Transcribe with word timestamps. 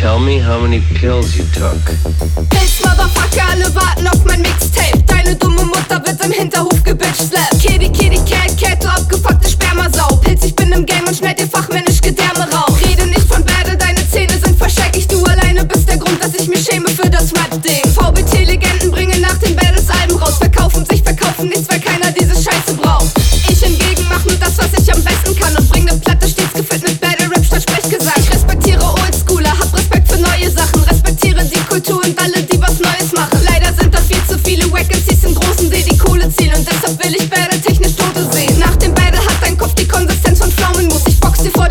tell 0.00 0.18
me 0.18 0.38
how 0.38 0.58
many 0.58 0.80
pills 0.94 1.36
you 1.36 1.44
took? 1.52 1.76
Motherfucker, 2.80 3.42
Mixtape. 4.38 5.02
Deine 5.06 5.36
dumme 5.36 5.64
Mutter 5.64 6.00
wird 6.06 6.24
im 6.24 6.32
Hinterhof 6.32 6.79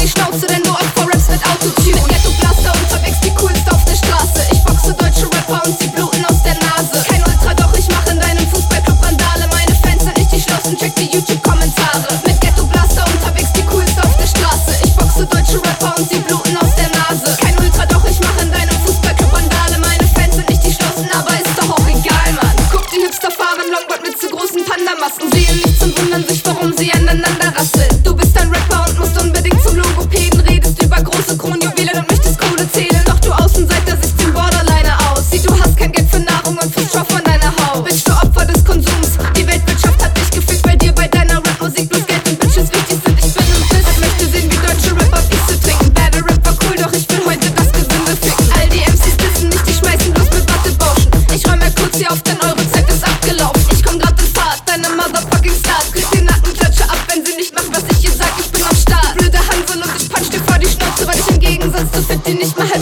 die 0.01 0.07
Schnauze, 0.07 0.47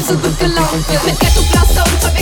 super 0.07 0.31
gelaufen. 0.39 0.85
Mit 1.05 1.19
Ghetto-Blaster 1.19 1.83
und 1.83 2.01
Vergangenheit. 2.01 2.16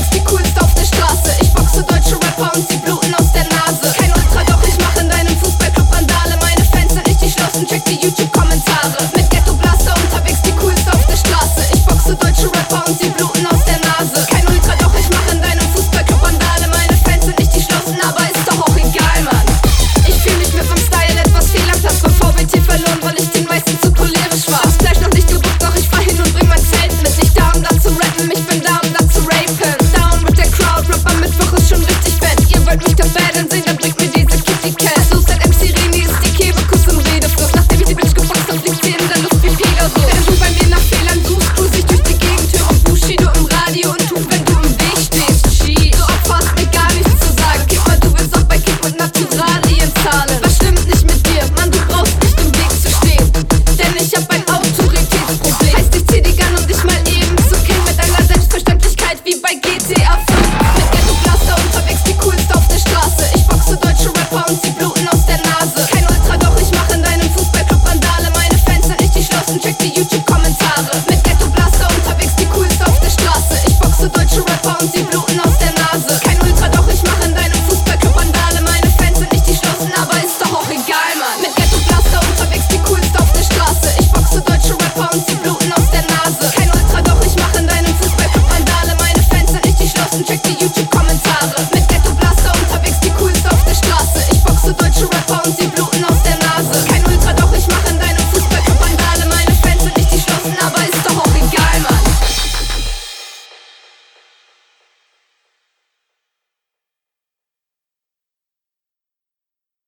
Tausend 69.55 69.63
Tracks, 69.63 69.77
die 69.77 69.99
YouTube-Kommentare. 69.99 71.03
Mit 71.09 71.23
Ghetto-Blaster 71.23 71.87
unterwegs, 71.95 72.35
die 72.35 72.45
coolste 72.45 72.85
auf 72.87 72.99
der 72.99 73.09
Straße. 73.09 73.67
Ich 73.67 73.79
boxe 73.79 74.09
deutsche 74.09 74.41
Rapper 74.41 74.77
und 74.81 74.91
sie 74.91 75.03
bluten 75.03 75.39
aus 75.39 75.57
der 75.57 75.71
Nase. 75.71 76.19
Kein 76.23 76.41
Ultra 76.41 76.74